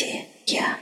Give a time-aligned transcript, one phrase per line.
[0.00, 0.78] где я?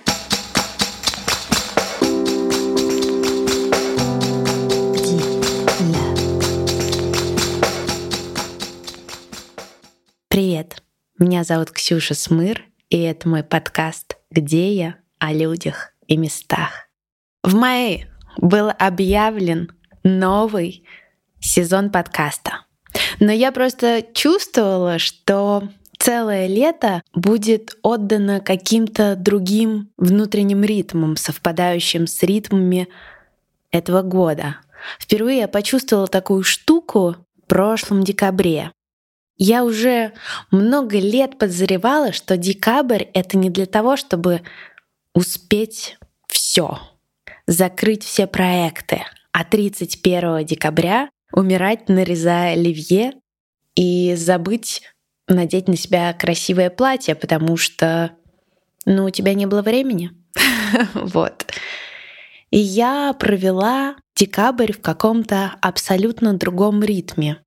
[10.29, 10.83] Привет,
[11.19, 16.89] меня зовут Ксюша Смыр, и это мой подкаст «Где я?» о людях и местах.
[17.43, 19.73] В мае был объявлен
[20.05, 20.85] новый
[21.41, 22.67] сезон подкаста.
[23.19, 25.69] Но я просто чувствовала, что
[25.99, 32.89] целое лето будет отдано каким-то другим внутренним ритмам, совпадающим с ритмами
[33.71, 34.57] этого года.
[34.99, 38.73] Впервые я почувствовала такую штуку в прошлом декабре.
[39.37, 40.13] Я уже
[40.51, 44.43] много лет подозревала, что декабрь— это не для того, чтобы
[45.15, 46.79] успеть все,
[47.47, 53.13] закрыть все проекты, а 31 декабря умирать, нарезая оливье
[53.75, 54.83] и забыть
[55.29, 58.13] надеть на себя красивое платье, потому что,
[58.85, 60.11] ну, у тебя не было времени.
[60.95, 61.47] Вот.
[62.51, 67.39] И я провела декабрь в каком-то абсолютно другом ритме.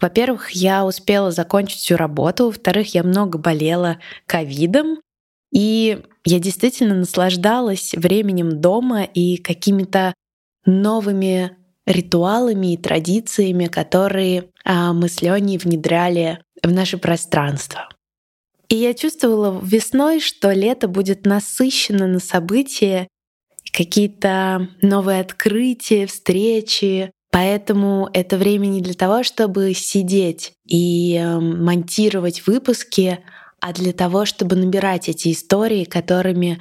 [0.00, 5.00] Во-первых, я успела закончить всю работу, во-вторых, я много болела ковидом,
[5.52, 10.14] и я действительно наслаждалась временем дома и какими-то
[10.64, 17.88] новыми ритуалами и традициями, которые а, мы с Леней внедряли в наше пространство.
[18.68, 23.08] И я чувствовала весной, что лето будет насыщено на события,
[23.72, 27.10] какие-то новые открытия, встречи.
[27.32, 33.20] Поэтому это время не для того, чтобы сидеть и эм, монтировать выпуски,
[33.60, 36.60] а для того, чтобы набирать эти истории, которыми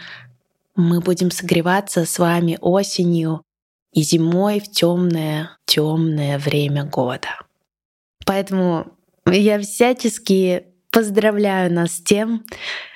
[0.76, 3.42] мы будем согреваться с вами осенью
[3.94, 7.30] и зимой в темное, темное время года.
[8.26, 8.94] Поэтому
[9.26, 12.46] я всячески поздравляю нас с тем,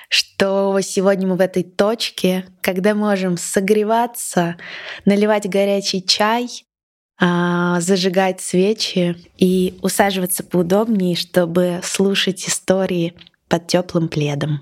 [0.09, 4.57] что сегодня мы в этой точке, когда можем согреваться,
[5.05, 6.47] наливать горячий чай,
[7.19, 13.13] а, зажигать свечи и усаживаться поудобнее, чтобы слушать истории
[13.47, 14.61] под теплым пледом.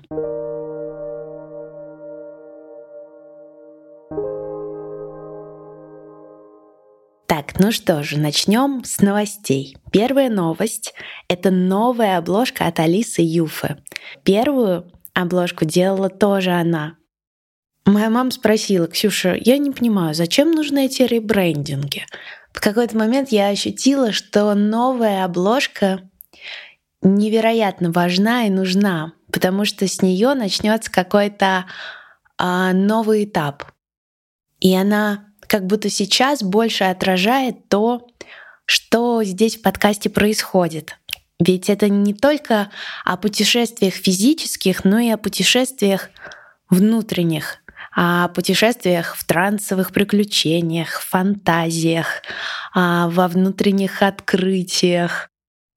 [7.62, 9.76] Ну что же, начнем с новостей.
[9.92, 10.94] Первая новость—
[11.28, 13.76] это новая обложка от Алисы Юфы.
[14.24, 16.96] Первую обложку делала тоже она.
[17.84, 22.04] Моя мама спросила, Ксюша, я не понимаю, зачем нужны эти ребрендинги?
[22.52, 26.00] В какой-то момент я ощутила, что новая обложка
[27.00, 31.66] невероятно важна и нужна, потому что с нее начнется какой-то
[32.38, 33.70] а, новый этап.
[34.58, 38.08] И она как будто сейчас больше отражает то,
[38.64, 40.96] что здесь в подкасте происходит.
[41.38, 42.70] Ведь это не только
[43.04, 46.08] о путешествиях физических, но и о путешествиях
[46.70, 47.58] внутренних,
[47.94, 52.22] о путешествиях в трансовых приключениях, фантазиях,
[52.74, 55.28] во внутренних открытиях,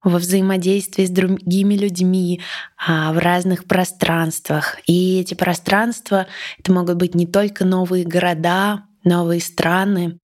[0.02, 2.40] во взаимодействии с другими людьми,
[2.78, 4.78] в разных пространствах.
[4.86, 10.18] И эти пространства— это могут быть не только новые города, новые страны.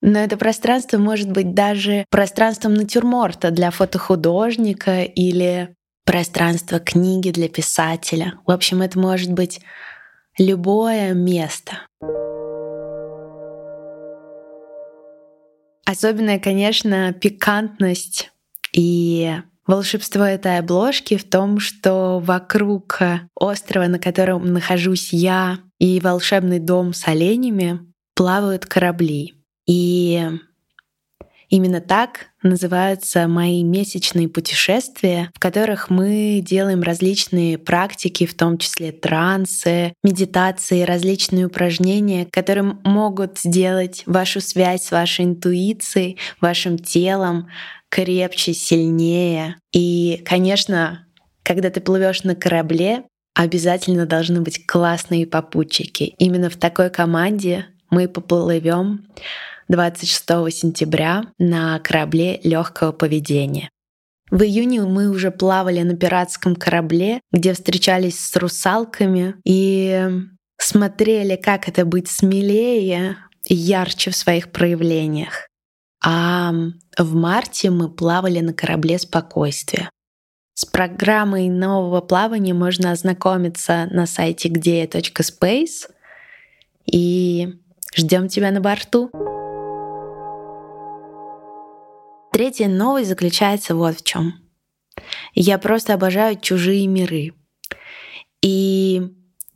[0.00, 5.74] Но это пространство может быть даже пространством натюрморта для фотохудожника или
[6.04, 8.34] пространство книги для писателя.
[8.46, 9.60] В общем, это может быть
[10.38, 11.80] любое место.
[15.84, 18.30] Особенная, конечно, пикантность
[18.72, 19.36] и
[19.66, 23.00] волшебство этой обложки в том, что вокруг
[23.34, 27.87] острова, на котором нахожусь я, и волшебный дом с оленями
[28.18, 29.34] плавают корабли.
[29.68, 30.28] И
[31.48, 38.90] именно так называются мои месячные путешествия, в которых мы делаем различные практики, в том числе
[38.90, 47.48] трансы, медитации, различные упражнения, которые могут сделать вашу связь с вашей интуицией, вашим телом
[47.88, 49.58] крепче, сильнее.
[49.72, 51.06] И, конечно,
[51.44, 56.14] когда ты плывешь на корабле, обязательно должны быть классные попутчики.
[56.18, 59.06] Именно в такой команде мы поплывем
[59.68, 63.70] 26 сентября на корабле легкого поведения.
[64.30, 70.06] В июне мы уже плавали на пиратском корабле, где встречались с русалками и
[70.58, 75.48] смотрели, как это быть смелее и ярче в своих проявлениях.
[76.04, 76.52] А
[76.98, 79.90] в марте мы плавали на корабле спокойствия.
[80.54, 85.88] С программой нового плавания можно ознакомиться на сайте где.space
[86.84, 87.54] и
[87.94, 89.10] Ждем тебя на борту.
[92.32, 94.34] Третья новость заключается вот в чем.
[95.34, 97.32] Я просто обожаю чужие миры.
[98.42, 99.02] И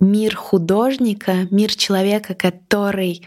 [0.00, 3.26] мир художника, мир человека, который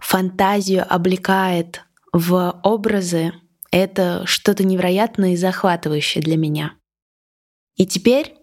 [0.00, 1.82] фантазию облекает
[2.12, 3.32] в образы,
[3.70, 6.74] это что-то невероятное и захватывающее для меня.
[7.76, 8.36] И теперь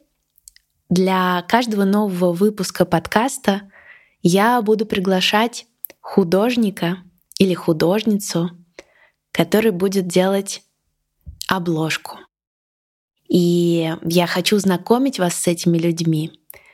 [0.89, 3.71] для каждого нового выпуска подкаста
[4.21, 5.65] я буду приглашать
[6.01, 6.97] художника
[7.37, 8.51] или художницу,
[9.31, 10.63] который будет делать
[11.47, 12.17] обложку.
[13.27, 16.31] И я хочу знакомить вас с этими людьми,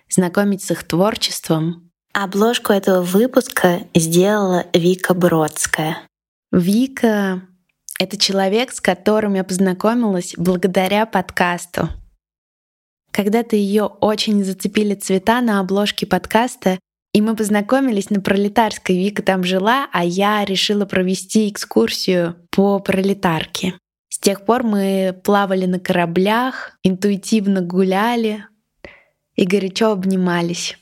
[0.09, 1.91] знакомить с их творчеством.
[2.13, 6.07] Обложку этого выпуска сделала Вика Бродская.
[6.51, 7.41] Вика—
[7.99, 11.89] это человек, с которым я познакомилась благодаря подкасту.
[13.11, 16.79] Когда-то ее очень зацепили цвета на обложке подкаста,
[17.15, 18.97] и мы познакомились на Пролетарской.
[18.97, 23.75] Вика там жила, а я решила провести экскурсию по Пролетарке.
[24.09, 28.43] С тех пор мы плавали на кораблях, интуитивно гуляли
[29.35, 30.77] и горячо обнимались.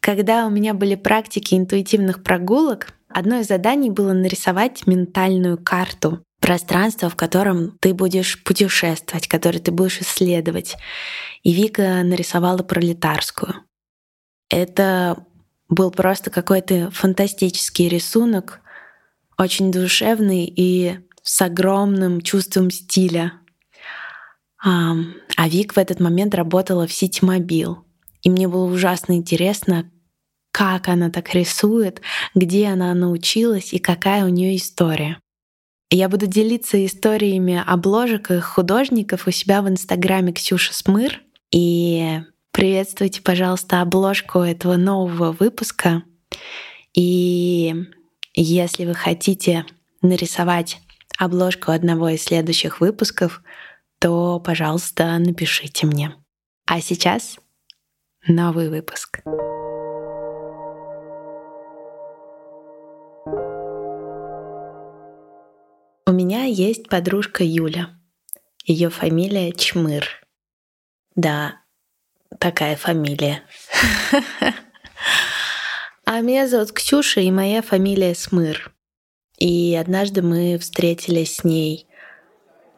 [0.00, 7.08] Когда у меня были практики интуитивных прогулок, одно из заданий было нарисовать ментальную карту пространства,
[7.08, 10.76] в котором ты будешь путешествовать, которое ты будешь исследовать.
[11.44, 13.64] И Вика нарисовала пролетарскую.
[14.50, 15.24] Это
[15.68, 18.60] был просто какой-то фантастический рисунок,
[19.36, 23.34] очень душевный и с огромным чувством стиля.
[24.64, 24.94] А,
[25.46, 27.84] Вик в этот момент работала в Ситимобил.
[28.22, 29.90] И мне было ужасно интересно,
[30.50, 32.00] как она так рисует,
[32.34, 35.20] где она научилась и какая у нее история.
[35.90, 41.22] Я буду делиться историями обложек и художников у себя в инстаграме Ксюша Смыр.
[41.50, 42.20] И
[42.58, 46.02] приветствуйте, пожалуйста, обложку этого нового выпуска.
[46.92, 47.72] И
[48.34, 49.64] если вы хотите
[50.02, 50.80] нарисовать
[51.16, 53.42] обложку одного из следующих выпусков,
[54.00, 56.16] то, пожалуйста, напишите мне.
[56.66, 57.38] А сейчас
[58.26, 59.20] новый выпуск.
[66.06, 67.90] У меня есть подружка Юля.
[68.64, 70.08] Ее фамилия Чмыр.
[71.14, 71.60] Да,
[72.38, 73.42] такая фамилия.
[76.04, 78.72] А меня зовут Ксюша, и моя фамилия Смыр.
[79.36, 81.86] И однажды мы встретились с ней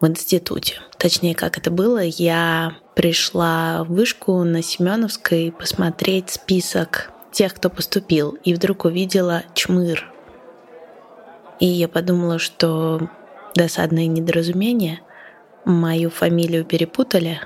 [0.00, 0.80] в институте.
[0.98, 8.36] Точнее, как это было, я пришла в вышку на Семеновской посмотреть список тех, кто поступил,
[8.42, 10.12] и вдруг увидела чмыр.
[11.60, 13.08] И я подумала, что
[13.54, 15.00] досадное недоразумение,
[15.64, 17.40] мою фамилию перепутали,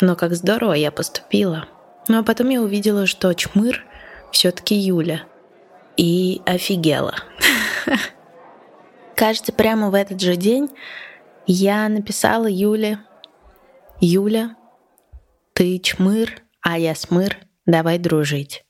[0.00, 1.68] но как здорово я поступила.
[2.08, 3.84] Ну а потом я увидела, что чмыр
[4.30, 5.22] все-таки Юля.
[5.96, 7.14] И офигела.
[9.16, 10.70] Кажется, прямо в этот же день
[11.46, 12.98] я написала Юле,
[14.00, 14.56] «Юля,
[15.52, 18.64] ты чмыр, а я смыр, давай дружить».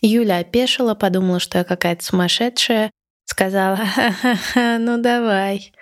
[0.00, 2.90] Юля опешила, подумала, что я какая-то сумасшедшая,
[3.24, 5.72] сказала «Ха-ха-ха, ну давай».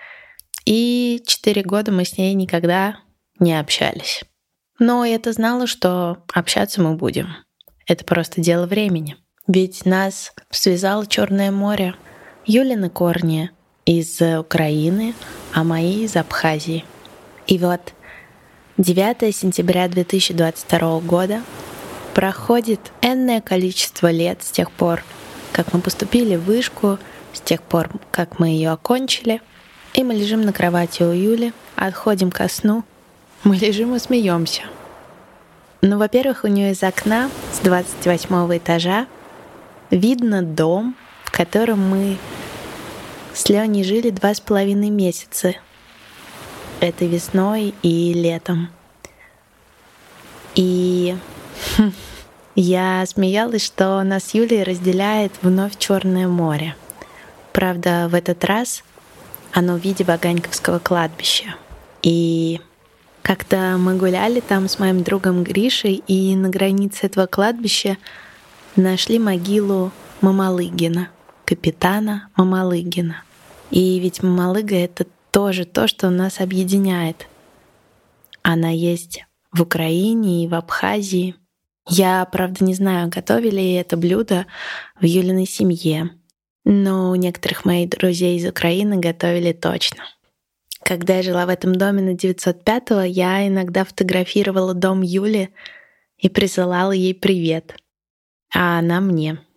[0.65, 2.97] И четыре года мы с ней никогда
[3.43, 4.23] не общались.
[4.79, 7.35] Но я-то знала, что общаться мы будем.
[7.85, 9.17] Это просто дело времени.
[9.47, 11.95] Ведь нас связало Черное море—
[12.45, 13.51] Юлины корни
[13.85, 15.13] из Украины,
[15.53, 16.83] а мои из Абхазии.
[17.47, 17.93] И вот
[18.77, 21.41] 9 сентября 2022 года
[22.13, 25.03] проходит энное количество лет с тех пор,
[25.51, 26.99] как мы поступили в вышку,
[27.31, 29.41] с тех пор, как мы ее окончили,
[29.93, 32.83] и мы лежим на кровати у Юли, отходим ко сну,
[33.43, 34.63] мы лежим и смеемся.
[35.81, 39.07] Ну, во-первых, у нее из окна с 28 этажа
[39.91, 40.95] видно дом,
[41.33, 42.17] котором мы
[43.33, 45.55] с Леней жили два с половиной месяца.
[46.79, 48.69] Это весной и летом.
[50.53, 51.17] И
[52.55, 56.75] я смеялась, что нас с Юлей разделяет вновь Черное море.
[57.51, 58.83] Правда, в этот раз
[59.53, 61.55] оно в виде Ваганьковского кладбища.
[62.03, 62.61] И
[63.23, 67.97] как-то мы гуляли там с моим другом Гришей, и на границе этого кладбища
[68.75, 71.09] нашли могилу Мамалыгина—
[71.45, 73.23] капитана Мамалыгина.
[73.71, 77.27] И ведь Мамалыга— это тоже то, что нас объединяет.
[78.41, 81.35] Она есть в Украине и в Абхазии.
[81.87, 84.45] Я, правда, не знаю, готовили ли это блюдо
[84.99, 86.11] в Юлиной семье,
[86.65, 90.03] но у некоторых моих друзей из Украины готовили точно.
[90.85, 95.49] Когда я жила в этом доме на 905-го, я иногда фотографировала дом Юли
[96.17, 97.75] и присылала ей привет,
[98.53, 99.39] а она мне—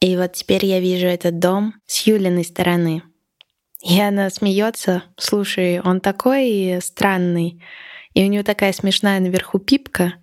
[0.00, 3.02] и вот теперь я вижу этот дом с Юлиной стороны.
[3.82, 7.62] И она смеется, слушай, он такой странный,
[8.14, 10.14] и у него такая смешная наверху пипка.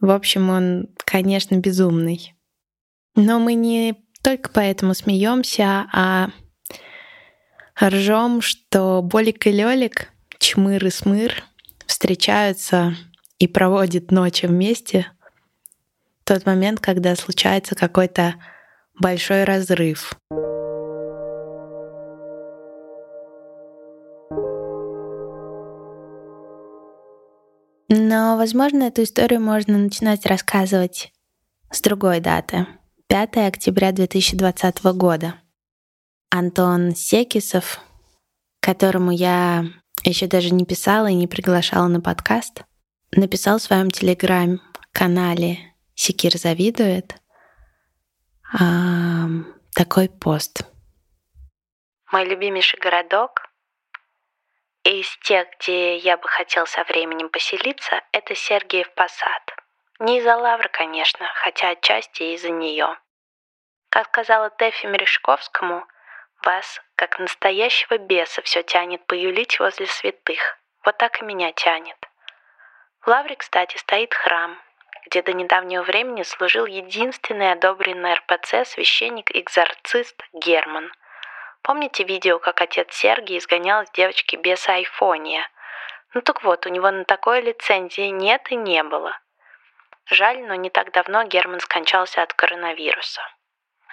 [0.00, 2.34] В общем, он, конечно, безумный.
[3.16, 6.30] Но мы не только поэтому смеемся, а
[7.88, 11.44] ржем, что Болик и Лёлик, Чмыр и Смыр
[11.86, 12.94] встречаются
[13.38, 15.10] и проводят ночи вместе
[16.24, 18.34] тот момент, когда случается какой-то
[18.98, 20.12] большой разрыв.
[27.88, 31.12] Но, возможно, эту историю можно начинать рассказывать
[31.72, 32.66] с другой даты.
[33.08, 35.34] 5 октября 2020 года.
[36.30, 37.80] Антон Секисов,
[38.60, 39.64] которому я
[40.04, 42.62] еще даже не писала и не приглашала на подкаст,
[43.10, 45.58] написал в своем телеграм-канале
[45.96, 47.16] «Секир завидует»
[48.58, 49.26] а,
[49.74, 50.62] такой пост.
[52.12, 53.50] Мой любимейший городок
[54.84, 59.42] из тех, где я бы хотел со временем поселиться, это Сергиев Посад.
[59.98, 62.96] Не из-за Лавры, конечно, хотя отчасти из-за нее.
[63.90, 65.84] Как сказала Тэфи Мережковскому,
[66.44, 70.58] вас, как настоящего беса, все тянет поюлить возле святых.
[70.84, 71.96] Вот так и меня тянет.
[73.02, 74.60] В Лавре, кстати, стоит храм,
[75.06, 80.92] где до недавнего времени служил единственный одобренный РПЦ священник-экзорцист Герман.
[81.62, 85.48] Помните видео, как отец Сергий изгонял с девочки беса Айфония?
[86.14, 89.18] Ну так вот, у него на такой лицензии нет и не было.
[90.06, 93.22] Жаль, но не так давно Герман скончался от коронавируса.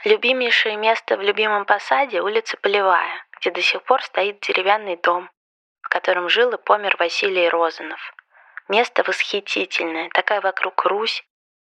[0.07, 5.29] Любимейшее место в любимом посаде– улица Полевая, где до сих пор стоит деревянный дом,
[5.81, 7.99] в котором жил и помер Василий Розанов.
[8.69, 11.25] Место восхитительное, такая вокруг Русь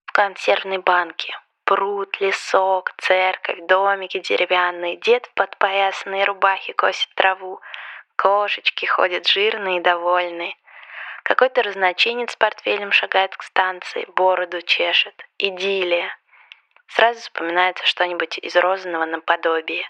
[0.06, 1.34] в консервной банке.
[1.63, 7.62] Пруд, лесок, церковь, домики деревянные, дед в подпоясанной рубахе косит траву,
[8.18, 10.58] кошечки ходят жирные и довольные.
[11.24, 15.25] Какой-то разночинец с портфелем шагает к станции, бороду чешет.
[15.38, 16.13] Идиллия.
[16.88, 19.89] Сразу вспоминается что-нибудь из розанного наподобие.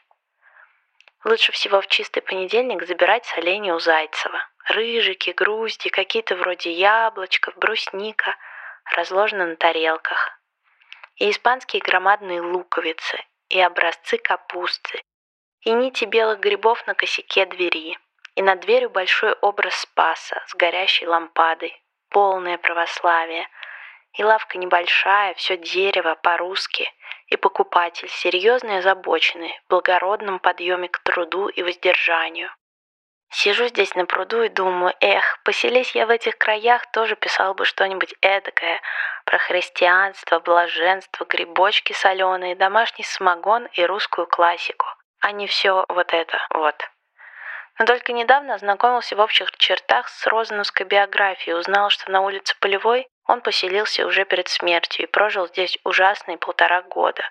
[1.23, 4.39] Лучше всего в чистый понедельник забирать соленья у Зайцева.
[4.69, 8.35] Рыжики, грузди, какие-то вроде яблочков, брусника,
[8.95, 10.39] разложены на тарелках.
[11.15, 15.01] И испанские громадные луковицы, и образцы капусты,
[15.61, 17.97] и нити белых грибов на косяке двери,
[18.35, 23.47] и над дверью большой образ Спаса с горящей лампадой, полное православие–
[24.17, 26.91] и лавка небольшая, все дерево по-русски,
[27.27, 32.49] и покупатель серьезный и озабоченный, в благородном подъеме к труду и воздержанию.
[33.29, 37.65] Сижу здесь на пруду и думаю, эх, поселись я в этих краях, тоже писал бы
[37.65, 38.79] что-нибудь эдакое
[39.25, 44.85] про христианство, блаженство, грибочки соленые, домашний самогон и русскую классику,
[45.19, 46.75] а не все вот это вот.
[47.77, 53.09] Но только недавно ознакомился в общих чертах с Розановской биографией, узнал, что на улице Полевой
[53.27, 57.23] он поселился уже перед смертью и прожил здесь ужасные полтора года.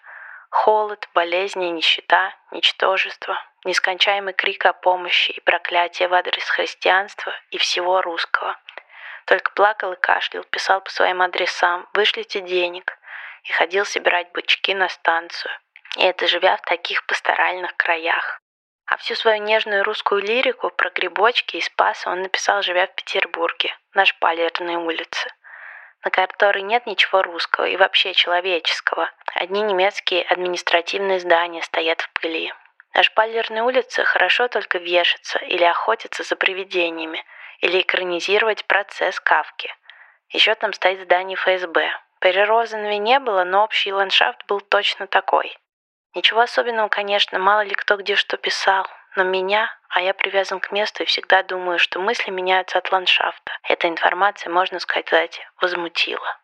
[0.50, 8.00] Холод, болезни, нищета, ничтожество, нескончаемый крик о помощи и проклятие в адрес христианства и всего
[8.02, 8.56] русского.
[9.26, 12.98] Только плакал и кашлял, писал по своим адресам «вышлите денег»
[13.44, 15.52] и ходил собирать бычки на станцию.
[15.96, 18.40] И это живя в таких пасторальных краях.
[18.86, 23.76] А всю свою нежную русскую лирику про грибочки и спаса он написал, живя в Петербурге,
[23.94, 25.30] на Шпалерной улице–
[26.04, 29.10] на которой нет ничего русского и вообще человеческого.
[29.34, 32.52] Одни немецкие административные здания стоят в пыли.
[32.92, 37.24] На шпалерной улице хорошо только вешаться или охотиться за привидениями,
[37.58, 39.74] или экранизировать процесс Кавки.
[40.28, 41.90] Еще там стоит здание ФСБ.
[42.20, 45.56] При Розенове не было, но общий ландшафт был точно такой.
[46.14, 50.72] Ничего особенного, конечно, мало ли кто где что писал, но меня, а я привязан к
[50.72, 53.52] месту и всегда думаю, что мысли меняются от ландшафта.
[53.68, 56.38] Эта информация, можно сказать, возмутила.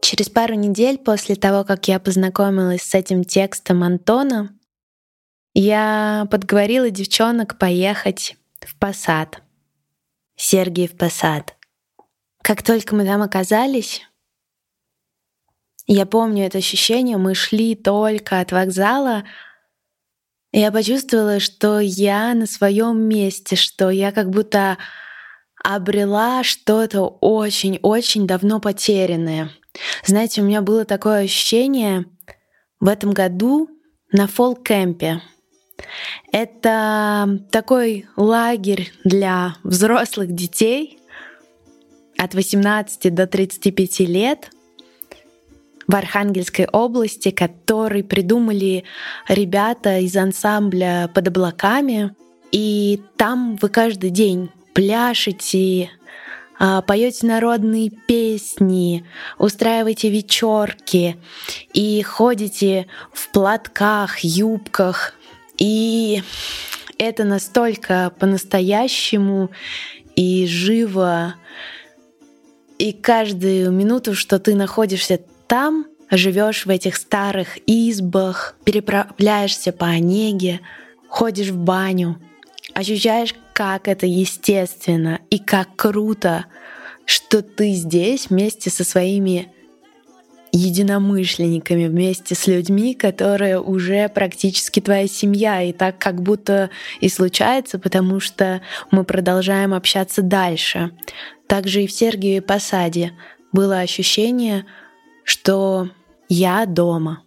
[0.00, 4.50] Через пару недель после того, как я познакомилась с этим текстом Антона,
[5.54, 9.40] я подговорила девчонок поехать в Посад.
[10.36, 11.56] Сергиев Посад.
[12.42, 14.02] Как только мы там оказались,
[15.86, 19.24] я помню это ощущение, мы шли только от вокзала,
[20.50, 24.78] и я почувствовала, что я на своем месте, что я как будто
[25.62, 29.50] обрела что-то очень-очень давно потерянное.
[30.06, 32.06] Знаете, у меня было такое ощущение
[32.80, 33.68] в этом году
[34.12, 35.20] на фолк-кемпе.
[36.32, 40.98] Это такой лагерь для взрослых детей
[42.16, 44.50] от 18 до 35 лет—
[45.86, 48.84] в Архангельской области, который придумали
[49.28, 52.14] ребята из ансамбля «Под облаками».
[52.52, 55.90] И там вы каждый день пляшете,
[56.58, 59.04] а, поете народные песни,
[59.38, 61.16] устраиваете вечерки
[61.72, 65.14] и ходите в платках, юбках.
[65.58, 66.22] И
[66.98, 69.50] это настолько по-настоящему
[70.14, 71.34] и живо.
[72.78, 80.60] И каждую минуту, что ты находишься там, живешь в этих старых избах, переправляешься по Онеге,
[81.08, 82.20] ходишь в баню,
[82.74, 86.46] ощущаешь, как это естественно и как круто,
[87.06, 89.52] что ты здесь вместе со своими
[90.54, 95.62] единомышленниками, вместе с людьми, которые уже практически твоя семья.
[95.62, 96.70] И так как будто
[97.00, 98.60] и случается, потому что
[98.92, 100.92] мы продолжаем общаться дальше.
[101.48, 103.12] Также и в Сергиеве Посаде
[103.52, 104.64] было ощущение,
[105.24, 105.88] что
[106.28, 107.22] я дома.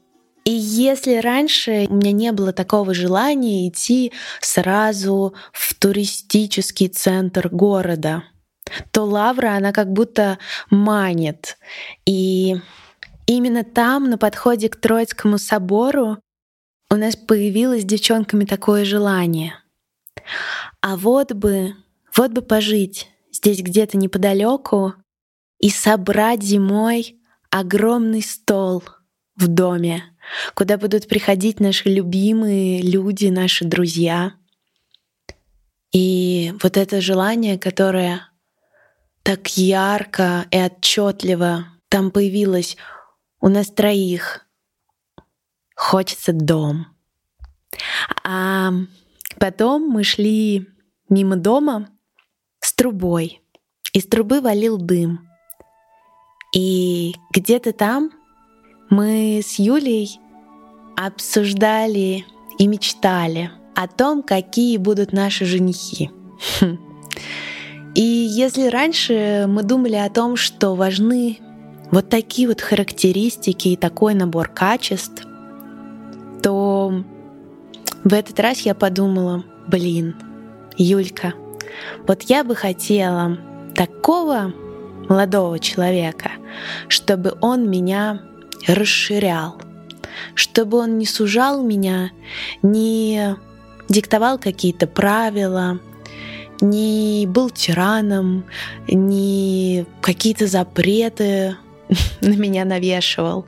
[0.45, 8.23] И если раньше у меня не было такого желания идти сразу в туристический центр города,
[8.91, 10.39] то Лавра, она как будто
[10.69, 11.57] манит.
[12.05, 12.55] И
[13.25, 16.17] именно там, на подходе к Троицкому собору,
[16.89, 19.55] у нас появилось с девчонками такое желание.
[20.81, 21.75] А вот бы,
[22.15, 24.93] вот бы пожить здесь где-то неподалеку
[25.59, 27.16] и собрать зимой
[27.49, 28.83] огромный стол
[29.35, 30.03] в доме,
[30.53, 34.33] куда будут приходить наши любимые люди, наши друзья.
[35.91, 38.29] И вот это желание, которое
[39.23, 42.77] так ярко и отчетливо там появилось
[43.39, 44.45] у нас троих.
[45.75, 46.87] Хочется дом.
[48.23, 48.71] А
[49.39, 50.67] потом мы шли
[51.09, 51.89] мимо дома
[52.59, 53.41] с трубой.
[53.93, 55.26] Из трубы валил дым.
[56.57, 58.09] И где-то там
[58.89, 60.19] мы с Юлей
[60.95, 62.25] обсуждали
[62.57, 66.09] и мечтали о том, какие будут наши женихи.
[67.93, 71.37] И если раньше мы думали о том, что важны
[71.91, 75.27] вот такие вот характеристики и такой набор качеств,
[76.41, 77.03] то
[78.03, 80.15] в этот раз я подумала, блин,
[80.75, 81.35] Юлька,
[82.07, 83.37] вот я бы хотела
[83.75, 84.53] такого
[85.09, 86.31] молодого человека,
[86.87, 88.21] чтобы он меня
[88.67, 89.61] расширял,
[90.35, 92.11] чтобы он не сужал меня,
[92.61, 93.35] не
[93.89, 95.79] диктовал какие-то правила,
[96.61, 98.45] не был тираном,
[98.87, 101.55] не какие-то запреты
[102.21, 103.45] на меня навешивал,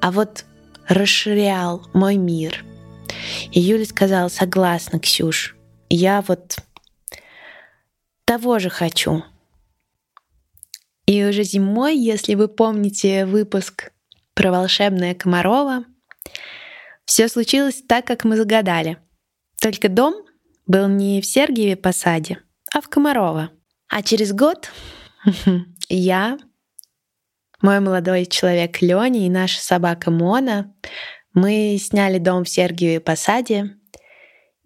[0.00, 0.44] а вот
[0.88, 2.64] расширял мой мир.
[3.50, 5.56] И Юля сказала, согласна, Ксюш,
[5.88, 6.56] я вот
[8.24, 9.24] того же хочу.
[11.10, 13.90] И уже зимой, если вы помните выпуск
[14.34, 15.84] про волшебное Комарова.
[17.04, 18.96] Все случилось так, как мы загадали.
[19.60, 20.14] Только дом
[20.68, 22.38] был не в Сергиеве Посаде,
[22.72, 23.50] а в Комарова.
[23.88, 24.70] А через год
[25.88, 26.38] я,
[27.60, 30.72] мой молодой человек Лёня и наша собака Мона,
[31.34, 33.76] мы сняли дом в Сергиеве Посаде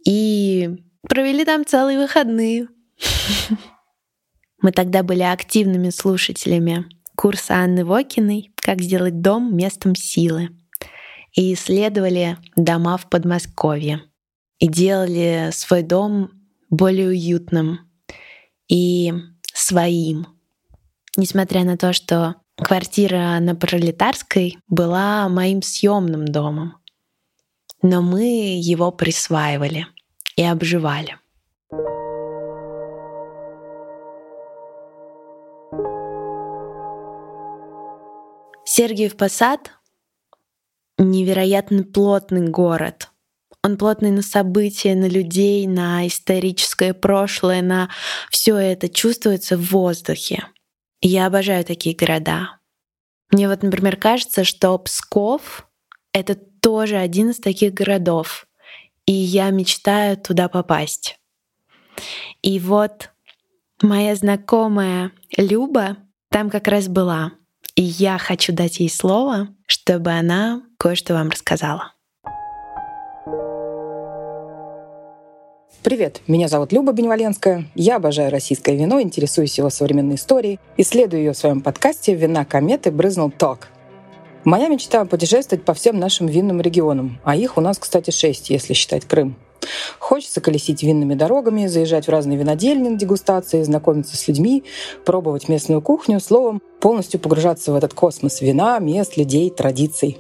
[0.07, 0.69] и
[1.09, 2.69] провели там целые выходные.
[4.65, 10.57] Мы тогда были активными слушателями курса Анны Вокиной «Как сделать дом местом силы»
[11.35, 14.01] и исследовали дома в Подмосковье
[14.59, 16.31] и делали свой дом
[16.71, 17.81] более уютным
[18.67, 19.13] и
[19.53, 20.29] своим.
[21.19, 26.79] Несмотря на то, что квартира на Пролетарской была моим съемным домом,
[27.83, 29.87] но мы его присваивали
[30.37, 31.19] и обживали.
[38.67, 39.73] Сергиев Посад—
[40.99, 43.11] невероятно плотный город.
[43.63, 47.91] Он плотный на события, на людей, на историческое прошлое, на
[48.31, 50.47] все это чувствуется в воздухе.
[51.03, 52.59] Я обожаю такие города.
[53.31, 55.69] Мне вот, например, кажется, что Псков—
[56.13, 58.47] это тоже один из таких городов,
[59.05, 61.19] и я мечтаю туда попасть.
[62.41, 63.11] И вот
[63.83, 65.99] моя знакомая Люба
[66.31, 67.33] там как раз была—
[67.77, 71.93] и я хочу дать ей слово, чтобы она кое-что вам рассказала.
[75.83, 77.67] Привет, меня зовут Люба Беневаленская.
[77.75, 82.91] Я обожаю российское вино, интересуюсь его современной историей, исследую ее в своем подкасте «Вина кометы
[82.91, 83.69] брызнул ток».
[84.45, 88.73] Моя мечта— путешествовать по всем нашим винным регионам, а их у нас, кстати, шесть, если
[88.73, 89.37] считать Крым.
[89.99, 94.65] Хочется колесить винными дорогами, заезжать в разные винодельни на дегустации, знакомиться с людьми,
[95.05, 100.19] пробовать местную кухню, словом, полностью погружаться в этот космос вина, мест, людей, традиций.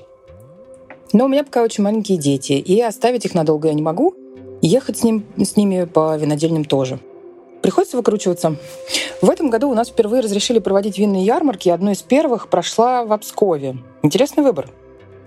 [1.12, 4.14] Но у меня пока очень маленькие дети, и оставить их надолго я не могу.
[4.62, 6.98] Ехать с, ним, с ними по винодельням тоже.
[7.62, 8.56] Приходится выкручиваться.
[9.22, 13.04] В этом году у нас впервые разрешили проводить винные ярмарки, и одной из первых прошла
[13.04, 13.78] в Обскове.
[14.02, 14.70] Интересный выбор.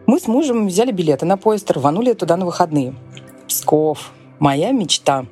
[0.07, 2.95] Мы с мужем взяли билеты на поезд, рванули туда на выходные.
[3.47, 4.11] Псков.
[4.39, 5.25] Моя мечта.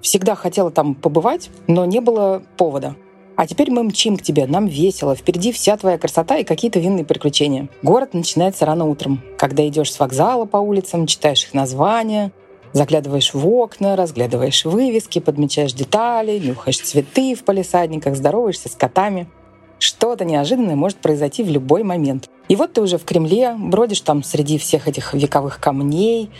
[0.00, 2.94] Всегда хотела там побывать, но не было повода.
[3.34, 7.04] А теперь мы мчим к тебе, нам весело, впереди вся твоя красота и какие-то винные
[7.04, 7.68] приключения.
[7.82, 12.32] Город начинается рано утром, когда идешь с вокзала по улицам, читаешь их названия,
[12.76, 19.28] Заглядываешь в окна, разглядываешь вывески, подмечаешь детали, нюхаешь цветы в палисадниках, здороваешься с котами.
[19.78, 22.30] Что-то неожиданное может произойти в любой момент.
[22.48, 26.30] И вот ты уже в Кремле, бродишь там среди всех этих вековых камней,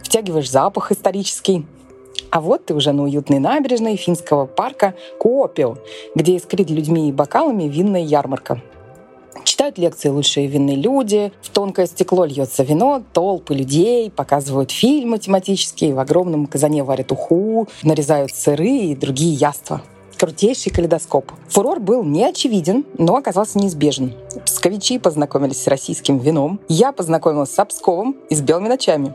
[0.00, 1.66] втягиваешь запах исторический.
[2.30, 5.76] А вот ты уже на уютной набережной финского парка Куопио,
[6.14, 8.62] где искрит людьми и бокалами винная ярмарка.
[9.44, 15.94] Читают лекции лучшие винные люди, в тонкое стекло льется вино, толпы людей, показывают фильмы тематические,
[15.94, 19.82] в огромном казане варят уху, нарезают сыры и другие яства
[20.16, 21.30] крутейший калейдоскоп.
[21.48, 24.14] Фурор был не очевиден, но оказался неизбежен.
[24.44, 26.60] Псковичи познакомились с российским вином.
[26.68, 29.14] Я познакомилась с Обсковым и с белыми ночами.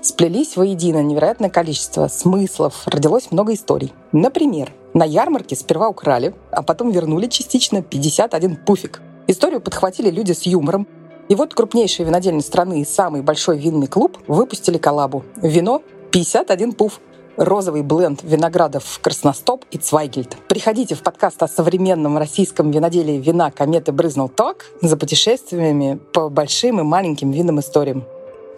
[0.00, 3.92] Сплелись воедино невероятное количество смыслов, родилось много историй.
[4.12, 9.00] Например, на ярмарке сперва украли, а потом вернули частично 51 пуфик.
[9.26, 10.86] Историю подхватили люди с юмором.
[11.28, 15.24] И вот крупнейшие винодельные страны и самый большой винный клуб выпустили коллабу.
[15.36, 17.00] Вино 51 пуф.
[17.36, 20.36] Розовый бленд виноградов Красностоп и Цвайгельд.
[20.48, 26.80] Приходите в подкаст о современном российском виноделии вина «Кометы брызнул ток» за путешествиями по большим
[26.80, 28.04] и маленьким винным историям.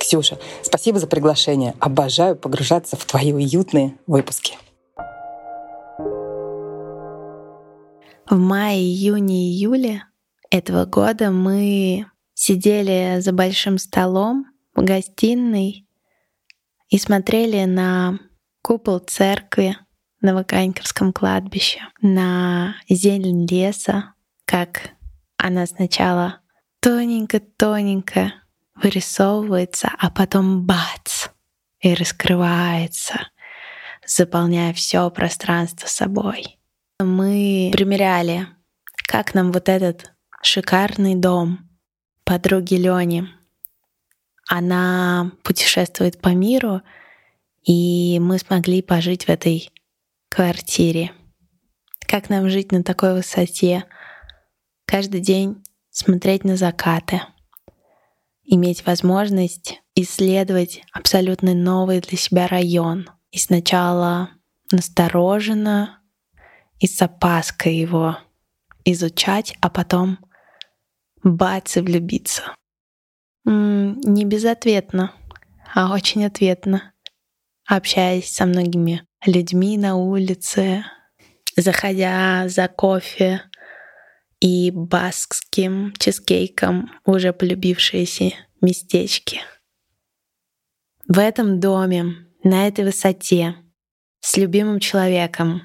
[0.01, 1.75] Ксюша, спасибо за приглашение.
[1.79, 4.59] Обожаю погружаться в твои уютные выпуски.
[8.29, 10.03] В мае, июне, июле
[10.51, 15.87] этого года мы сидели за большим столом в гостиной
[16.89, 18.19] и смотрели на
[18.65, 19.77] купол церкви
[20.23, 24.15] на Ваканьковском кладбище, на зелень леса,
[24.47, 24.93] как
[25.37, 26.41] она сначала
[26.81, 28.33] тоненько-тоненько
[28.75, 31.29] вырисовывается, а потом бац
[31.81, 33.29] и раскрывается,
[34.07, 36.59] заполняя все пространство собой.
[37.01, 38.49] Мы примеряли,
[39.07, 41.69] как нам вот этот шикарный дом
[42.25, 43.29] подруги Лёни.
[44.49, 46.81] Она путешествует по миру,
[47.65, 49.73] и мы смогли пожить в этой
[50.29, 51.13] квартире.
[52.07, 53.85] Как нам жить на такой высоте?
[54.87, 57.23] Каждый день смотреть на закаты,
[58.45, 63.09] иметь возможность исследовать абсолютно новый для себя район.
[63.31, 64.31] И сначала
[64.71, 66.01] настороженно
[66.79, 68.19] и с опаской его
[68.85, 70.19] изучать, а потом
[71.23, 72.55] бац и влюбиться.
[73.45, 75.13] Не безответно,
[75.75, 76.94] а очень ответно.
[77.67, 80.85] Общаясь со многими людьми на улице,
[81.57, 83.43] заходя за кофе
[84.41, 89.41] и баскским чизкейком уже полюбившиеся местечки.
[91.09, 93.57] В этом доме, на этой высоте,
[94.21, 95.63] с любимым человеком,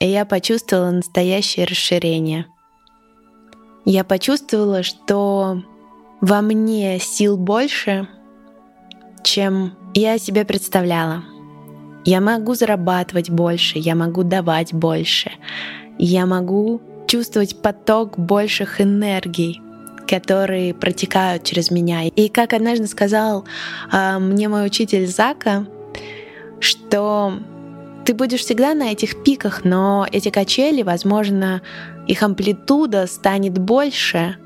[0.00, 2.46] я почувствовала настоящее расширение—
[3.84, 5.62] я почувствовала, что
[6.20, 8.08] во мне сил больше,
[9.24, 11.24] чем я себе представляла.
[12.04, 15.30] Я могу зарабатывать больше, я могу давать больше,
[15.98, 19.60] я могу чувствовать поток больших энергий,
[20.08, 22.04] которые протекают через меня.
[22.04, 23.44] И как однажды сказал
[23.92, 25.66] э, мне мой учитель Зака,
[26.58, 27.34] что
[28.04, 31.62] ты будешь всегда на этих пиках, но эти качели, возможно,
[32.08, 34.36] их амплитуда станет больше,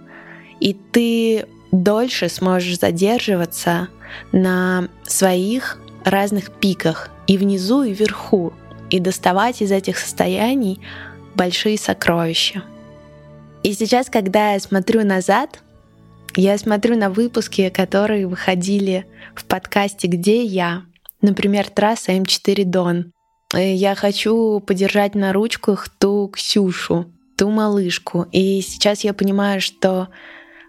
[0.60, 3.88] и ты дольше сможешь задерживаться
[4.32, 8.52] на своих разных пиках и внизу, и вверху,
[8.90, 10.80] и доставать из этих состояний
[11.34, 12.62] большие сокровища.
[13.62, 15.60] И сейчас, когда я смотрю назад,
[16.36, 20.82] я смотрю на выпуски, которые выходили в подкасте «Где я?»,
[21.20, 23.12] например, трасса М4 Дон.
[23.54, 28.26] Я хочу подержать на ручках ту Ксюшу, ту малышку.
[28.32, 30.08] И сейчас я понимаю, что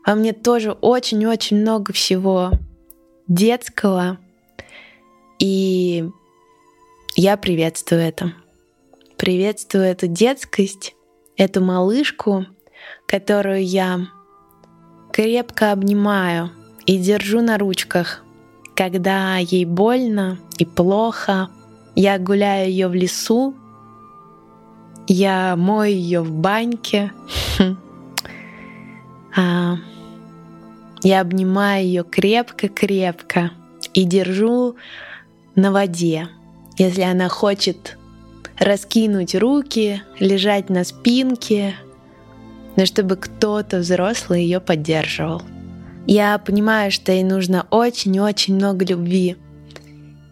[0.06, 2.52] во мне тоже очень-очень много всего
[3.28, 4.18] детского.
[5.40, 6.10] И
[7.16, 8.34] я приветствую это.
[9.18, 10.96] Приветствую эту детскость,
[11.36, 12.46] эту малышку,
[13.08, 14.08] которую я
[15.12, 16.52] крепко обнимаю
[16.86, 18.24] и держу на ручках,
[18.76, 21.50] когда ей больно и плохо.
[21.96, 23.56] Я гуляю ее в лесу,
[25.08, 27.12] я мою ее в баньке.
[29.40, 29.78] А,
[31.04, 33.52] я обнимаю ее крепко-крепко
[33.94, 34.76] и держу
[35.56, 36.30] на воде.
[36.78, 37.98] если она хочет
[38.60, 41.76] раскинуть руки, лежать на спинке,
[42.76, 45.42] но чтобы кто-то взрослый ее поддерживал.
[46.06, 49.36] Я понимаю, что ей нужно очень-очень много любви.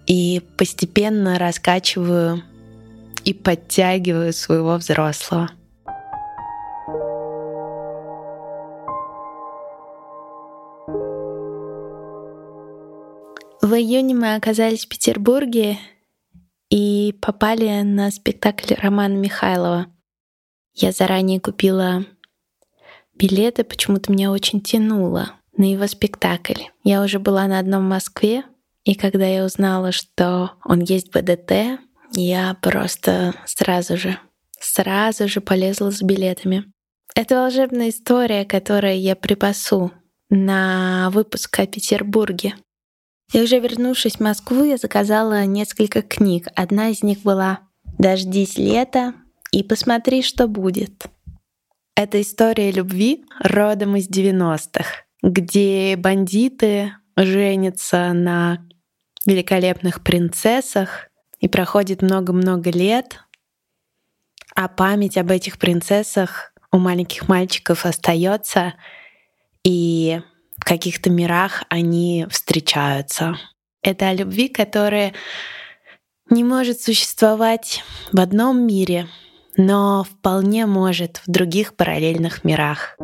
[0.07, 2.43] И постепенно раскачиваю
[3.23, 5.49] и подтягиваю своего взрослого.
[13.65, 15.79] В июне мы оказались в Петербурге
[16.69, 19.87] и попали на спектакль Романа Михайлова.
[20.75, 22.05] Я заранее купила
[23.15, 26.65] билеты, почему-то меня очень тянуло на его спектакль.
[26.83, 28.43] Я уже была на одном в Москве,
[28.83, 31.79] и когда я узнала, что он есть в БДТ,
[32.15, 34.19] я просто сразу же,
[34.59, 36.71] сразу же полезла с билетами.
[37.15, 39.91] Это волшебная история, которую я припасу
[40.29, 42.53] на выпуск о Петербурге.
[43.33, 46.47] И уже вернувшись в Москву, я заказала несколько книг.
[46.55, 47.59] Одна из них была
[47.97, 49.13] «Дождись лета»
[49.51, 51.07] и «Посмотри, что будет».
[51.95, 58.67] Это история любви родом из 90-х, где бандиты женятся на
[59.25, 61.09] великолепных принцессах,
[61.39, 63.19] и проходит много-много лет,
[64.55, 68.73] а память об этих принцессах у маленьких мальчиков остается,
[69.63, 70.21] и
[70.57, 73.37] в каких-то мирах они встречаются.
[73.81, 75.13] Это о любви, которая
[76.29, 79.07] не может существовать в одном мире,
[79.57, 82.97] но вполне может в других параллельных мирах.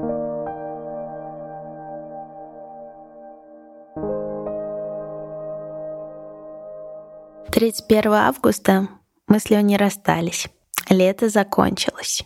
[7.51, 8.87] Тридцать первого августа
[9.27, 10.47] мы с Леней расстались.
[10.89, 12.23] Лето закончилось.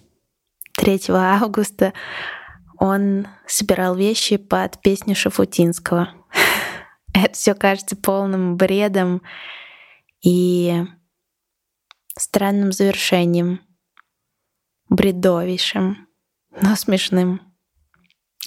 [0.78, 1.94] 3 августа
[2.80, 6.10] он собирал вещи под песню Шафутинского.
[7.14, 9.22] Это все кажется полным бредом
[10.22, 10.84] и
[12.18, 13.62] странным завершением,
[14.90, 16.08] бредовейшим,
[16.62, 17.42] но смешным.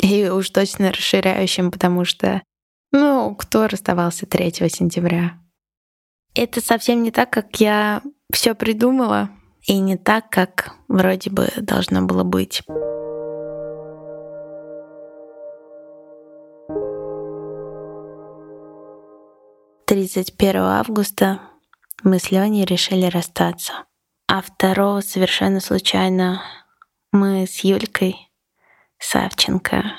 [0.00, 2.42] И уж точно расширяющим, потому что,
[2.92, 5.38] ну, кто расставался 3 сентября?
[6.34, 9.30] Это совсем не так, как я все придумала,
[9.62, 12.62] и не так, как вроде бы должно было быть.
[19.88, 21.40] 31 августа
[22.03, 23.87] мы с Леней решили расстаться.
[24.27, 26.42] А 2 совершенно случайно
[27.11, 28.31] мы с Юлькой
[28.98, 29.94] Савченко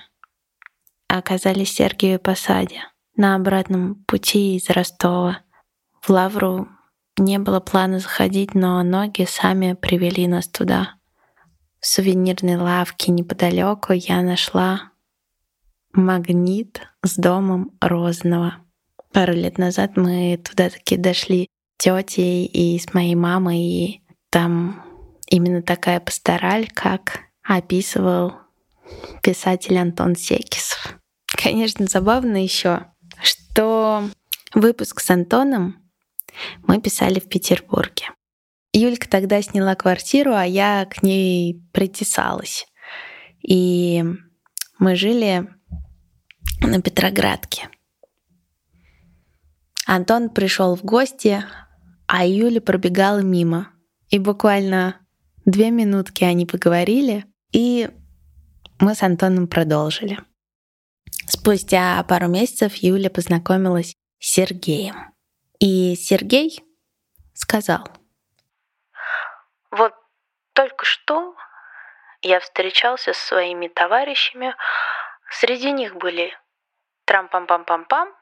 [1.07, 2.83] оказались в Сергиевой Посаде
[3.15, 5.39] на обратном пути из Ростова.
[6.01, 6.67] В Лавру
[7.17, 10.97] не было плана заходить, но ноги сами привели нас туда.
[11.79, 14.91] В сувенирной лавке неподалеку я нашла
[15.93, 18.68] магнит с домом Розного.
[19.13, 24.83] Пару лет назад мы туда таки дошли тетей и с моей мамой, и там
[25.27, 28.33] именно такая пастораль, как описывал
[29.23, 30.97] писатель Антон Секисов.
[31.25, 32.87] Конечно, забавно еще,
[33.21, 34.03] что
[34.53, 35.77] выпуск с Антоном
[36.67, 38.09] мы писали в Петербурге.
[38.73, 42.67] Юлька тогда сняла квартиру, а я к ней притесалась.
[43.41, 44.03] И
[44.77, 45.47] мы жили
[46.61, 47.68] на Петроградке.
[49.91, 51.43] Антон пришел в гости,
[52.07, 53.73] а Юля пробегала мимо.
[54.09, 54.99] И буквально
[55.45, 57.89] две минутки они поговорили, и
[58.79, 60.19] мы с Антоном продолжили.
[61.27, 65.11] Спустя пару месяцев Юля познакомилась с Сергеем.
[65.59, 66.63] И Сергей
[67.33, 67.87] сказал,
[69.71, 69.93] «Вот
[70.53, 71.33] только что
[72.21, 74.53] я встречался со своими товарищами,
[75.31, 76.31] среди них были
[77.07, 78.18] трам-пам-пам-пам-пам,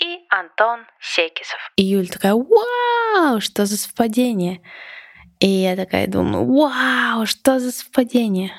[0.00, 1.58] и Антон Секисов.
[1.76, 4.60] И Юль такая, вау, что за совпадение?
[5.40, 8.52] И я такая думаю, вау, что за совпадение?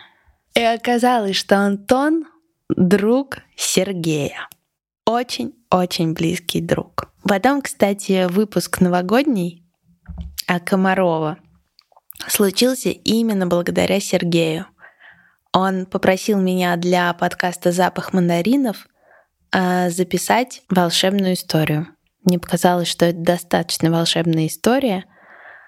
[0.53, 2.25] И оказалось, что Антон—
[2.69, 4.47] друг Сергея.
[5.05, 7.11] Очень-очень близкий друг.
[7.23, 9.63] Потом, кстати, выпуск новогодний
[10.47, 11.37] о Комарова
[12.27, 14.65] случился именно благодаря Сергею.
[15.51, 18.87] Он попросил меня для подкаста «Запах мандаринов»
[19.51, 21.87] записать волшебную историю.
[22.23, 25.05] Мне показалось, что это достаточно волшебная история,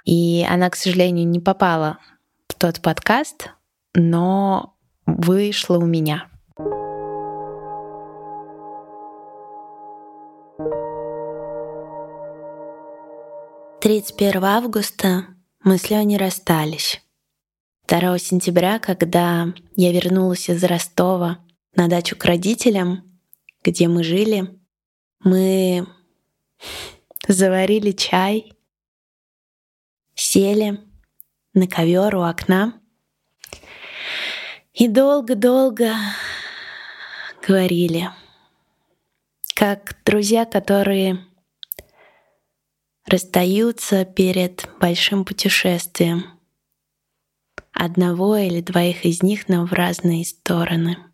[0.06, 1.98] и она, к сожалению, не попала
[2.48, 3.50] в тот подкаст,
[3.94, 6.28] но вышла у меня.
[13.82, 15.26] Тридцать первого августа
[15.64, 17.02] мы с Леней расстались.
[17.88, 21.40] 2 сентября, когда я вернулась из Ростова
[21.76, 23.11] на дачу к родителям,
[23.64, 24.60] где мы жили,
[25.20, 25.88] мы
[27.28, 28.54] заварили чай
[30.16, 30.80] сели
[31.54, 32.80] на ковер у окна
[34.74, 35.94] и долго-долго
[37.46, 38.10] говорили,
[39.56, 41.26] как друзья, которые
[43.06, 46.40] расстаются перед большим путешествием.
[47.74, 51.11] Одного или двоих из них, но в разные стороны.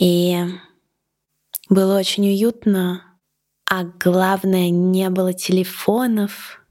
[0.00, 0.34] И
[1.68, 3.02] было очень уютно,
[3.68, 6.64] а главное, не было телефонов,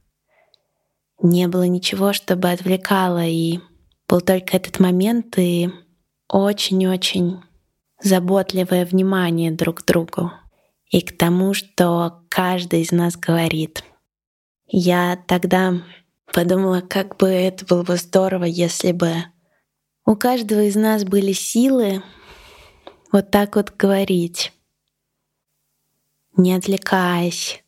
[1.22, 3.60] не было ничего, чтобы отвлекало, и
[4.08, 5.70] был только этот момент и
[6.28, 7.42] очень-очень
[8.02, 10.32] заботливое внимание друг к другу
[10.89, 13.84] и к тому, что каждый из нас говорит.
[14.65, 15.76] Я тогда
[16.34, 19.13] подумала, как бы это было бы здорово, если бы
[20.04, 22.02] у каждого из нас были силы
[23.12, 24.54] вот так вот говорить,
[26.36, 27.63] не отвлекаясь.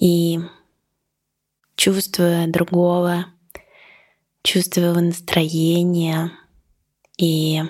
[0.00, 0.38] И
[1.76, 3.26] чувствуя другого,
[4.42, 6.30] чувствуя его настроение
[7.18, 7.62] и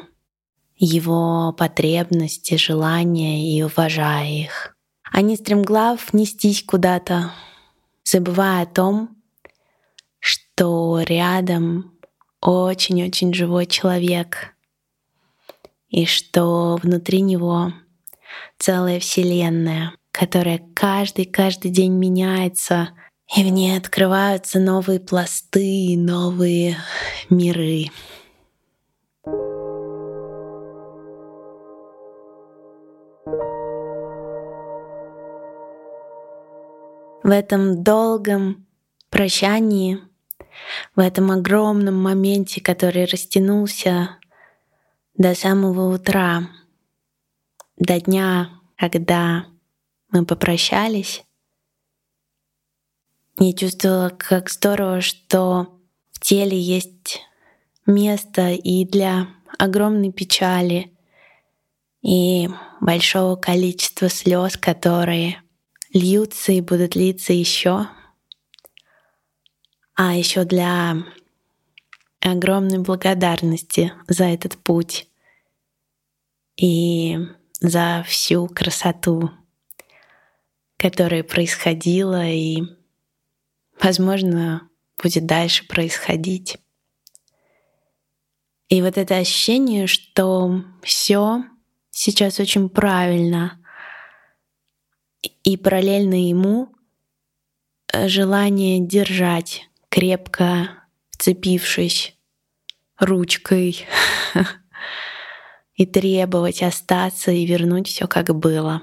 [0.77, 4.77] его потребности, желания и уважая их.
[5.13, 7.33] А не стремглав нестись куда-то,
[8.05, 9.17] забывая о том,
[10.21, 11.99] что рядом
[12.41, 14.55] очень-очень живой человек,
[15.91, 17.73] и что внутри него
[18.59, 22.91] целая вселенная, которая каждый-каждый день меняется,
[23.37, 26.77] и в ней открываются новые пласты, новые
[27.29, 27.87] миры.
[37.23, 38.67] В этом долгом
[39.11, 40.01] прощании,
[40.97, 44.17] в этом огромном моменте, который растянулся
[45.21, 46.49] до самого утра,
[47.77, 49.45] до дня, когда
[50.11, 51.23] мы попрощались,
[53.39, 55.79] я чувствовала, как здорово, что
[56.13, 57.21] в теле есть
[57.85, 59.29] место и для
[59.59, 60.91] огромной печали,
[62.01, 62.49] и
[62.81, 65.43] большого количества слез, которые
[65.93, 67.89] льются и будут литься еще.
[69.97, 70.97] А еще для
[72.23, 75.09] огромной благодарности за этот путь
[76.61, 77.17] и
[77.61, 79.31] за всю красоту,
[80.77, 82.63] которая происходила и,
[83.81, 84.69] возможно,
[85.03, 86.59] будет дальше происходить.
[88.69, 91.45] И вот это ощущение, что все
[91.91, 93.59] сейчас очень правильно,
[95.43, 96.75] и параллельно ему
[97.93, 102.15] э, желание держать крепко, вцепившись
[102.99, 103.87] ручкой
[105.81, 108.83] и требовать остаться и вернуть все как было.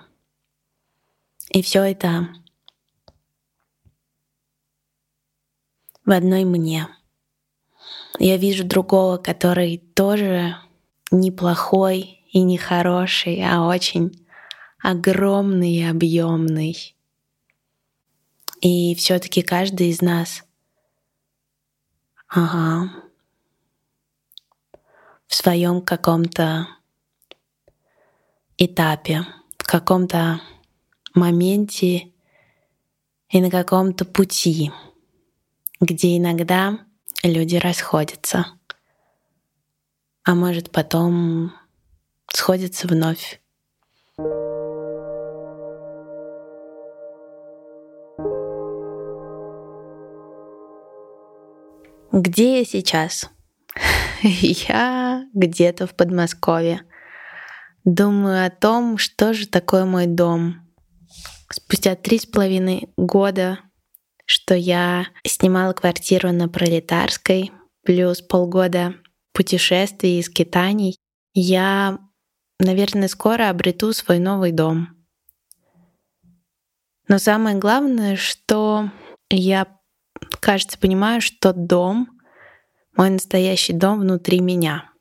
[1.52, 2.30] И все это
[6.04, 6.88] в одной мне.
[8.18, 10.58] Я вижу другого, который тоже
[11.12, 14.28] неплохой и не хороший, а очень
[14.82, 16.96] огромный и объемный.
[18.62, 20.44] И все-таки каждый из нас,
[22.28, 22.90] ага,
[25.28, 26.68] в своем каком-то
[28.58, 29.26] этапе,
[29.58, 30.42] в каком-то
[31.14, 32.12] моменте
[33.30, 34.72] и на каком-то пути,
[35.80, 36.80] где иногда
[37.24, 38.48] люди расходятся,
[40.24, 41.54] а может потом
[42.28, 43.42] сходятся вновь.
[52.12, 53.30] Где я сейчас?
[54.24, 56.82] Я где-то в Подмосковье.
[57.88, 60.56] Думаю о том, что же такое мой дом.
[61.50, 63.60] Спустя три с половиной года,
[64.26, 67.54] что я снимала квартиру на Пролетарской,
[67.86, 68.96] плюс полгода
[69.32, 71.00] путешествий и скитаний,
[71.34, 72.00] я,
[72.60, 74.90] наверное, скоро обрету свой новый дом.
[77.08, 78.92] Но самое главное, что
[79.30, 79.66] я
[80.42, 82.20] кажется, понимаю, что дом,
[82.98, 84.92] мой настоящий дом внутри меня.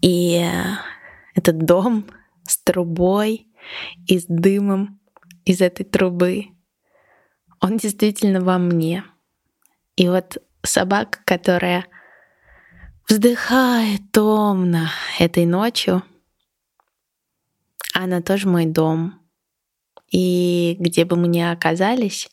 [0.00, 0.42] И
[1.34, 2.06] этот дом
[2.44, 3.48] с трубой
[4.06, 5.00] и с дымом
[5.44, 6.46] из этой трубы,
[7.60, 9.04] он действительно во мне.
[9.96, 11.86] И вот собака, которая
[13.08, 16.02] вздыхает томно этой ночью,
[17.92, 19.20] она тоже мой дом.
[20.10, 22.28] И где бы мы ни оказались,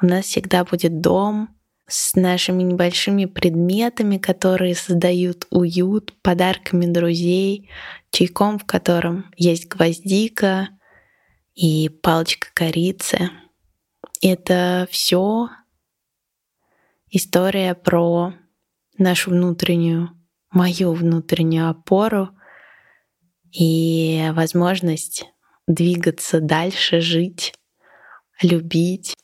[0.00, 1.55] у нас всегда будет дом
[1.88, 7.70] с нашими небольшими предметами, которые создают уют, подарками друзей,
[8.10, 10.68] чайком, в котором есть гвоздика
[11.54, 13.30] и палочка корицы.
[14.20, 15.48] Это все
[17.08, 18.34] история про
[18.98, 20.10] нашу внутреннюю,
[20.50, 22.30] мою внутреннюю опору
[23.52, 25.26] и возможность
[25.66, 27.54] двигаться дальше, жить,
[28.42, 29.14] любить.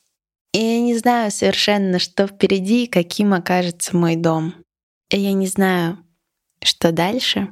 [0.53, 4.53] И я не знаю совершенно, что впереди и каким окажется мой дом.
[5.09, 5.97] И я не знаю,
[6.63, 7.49] что дальше,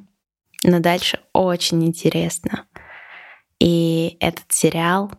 [0.63, 2.67] но дальше очень интересно.
[3.59, 5.11] И этот сериал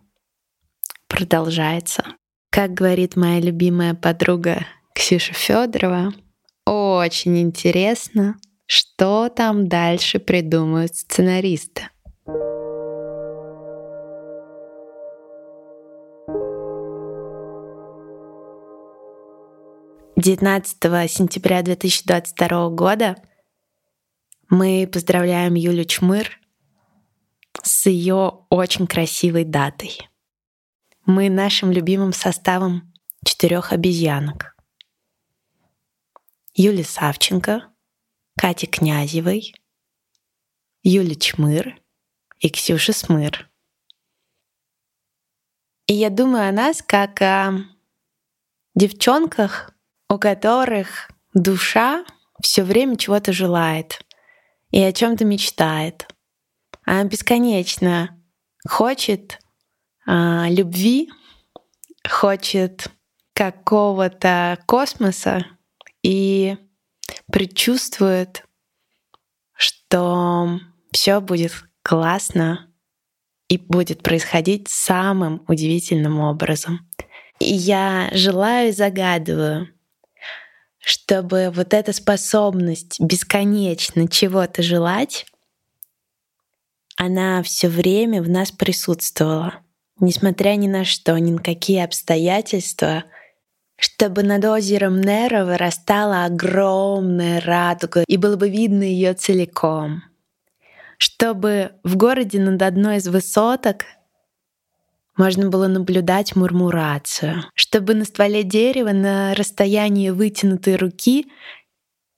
[1.08, 2.04] продолжается.
[2.50, 6.12] Как говорит моя любимая подруга Ксюша Федорова,
[6.66, 11.88] очень интересно, что там дальше придумают сценаристы.
[20.22, 20.76] 19
[21.10, 23.20] сентября 2022 года
[24.48, 26.38] мы поздравляем Юлю Чмыр
[27.60, 30.08] с ее очень красивой датой.
[31.06, 32.94] Мы нашим любимым составом
[33.26, 34.56] четырех обезьянок.
[36.54, 37.72] Юли Савченко,
[38.38, 39.52] Кати Князевой,
[40.84, 41.82] Юли Чмыр
[42.38, 43.50] и Ксюши Смыр.
[45.88, 47.54] И я думаю о нас как о
[48.76, 49.71] девчонках,
[50.12, 52.04] у которых душа
[52.42, 54.04] все время чего-то желает
[54.70, 56.06] и о чем-то мечтает.
[56.84, 58.22] Она бесконечно
[58.68, 59.38] хочет
[60.06, 61.10] а, любви,
[62.06, 62.88] хочет
[63.32, 65.46] какого-то космоса
[66.02, 66.58] и
[67.32, 68.44] предчувствует,
[69.54, 70.60] что
[70.92, 72.70] все будет классно
[73.48, 76.86] и будет происходить самым удивительным образом.
[77.38, 79.68] И я желаю и загадываю,
[80.82, 85.26] чтобы вот эта способность бесконечно чего-то желать,
[86.96, 89.54] она все время в нас присутствовала,
[90.00, 93.04] несмотря ни на что, ни на какие обстоятельства,
[93.76, 100.02] чтобы над озером Нера вырастала огромная радуга, и было бы видно ее целиком.
[100.98, 103.84] Чтобы в городе над одной из высоток
[105.16, 111.26] можно было наблюдать мурмурацию, чтобы на стволе дерева на расстоянии вытянутой руки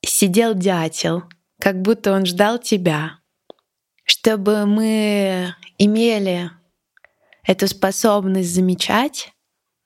[0.04, 1.24] сидел дятел,
[1.60, 3.18] как будто он ждал тебя,
[4.04, 6.50] чтобы мы имели
[7.42, 9.32] эту способность замечать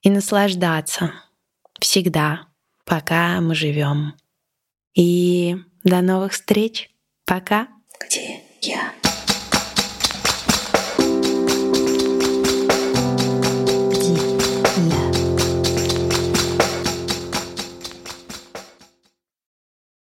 [0.02, 1.12] и наслаждаться
[1.80, 2.46] всегда,
[2.84, 4.14] пока мы живем.
[4.94, 6.90] И до новых встреч.
[7.24, 7.68] Пока.
[8.00, 8.92] Где я?